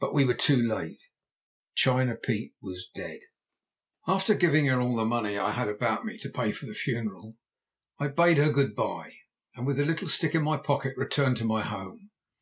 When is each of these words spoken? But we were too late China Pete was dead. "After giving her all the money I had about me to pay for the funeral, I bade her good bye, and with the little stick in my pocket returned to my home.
But 0.00 0.14
we 0.14 0.24
were 0.24 0.32
too 0.32 0.56
late 0.56 1.08
China 1.74 2.14
Pete 2.16 2.54
was 2.62 2.88
dead. 2.94 3.20
"After 4.06 4.34
giving 4.34 4.64
her 4.64 4.80
all 4.80 4.96
the 4.96 5.04
money 5.04 5.36
I 5.36 5.50
had 5.50 5.68
about 5.68 6.06
me 6.06 6.16
to 6.20 6.30
pay 6.30 6.52
for 6.52 6.64
the 6.64 6.72
funeral, 6.72 7.36
I 7.98 8.08
bade 8.08 8.38
her 8.38 8.50
good 8.50 8.74
bye, 8.74 9.12
and 9.54 9.66
with 9.66 9.76
the 9.76 9.84
little 9.84 10.08
stick 10.08 10.34
in 10.34 10.42
my 10.42 10.56
pocket 10.56 10.96
returned 10.96 11.36
to 11.40 11.44
my 11.44 11.60
home. 11.60 12.08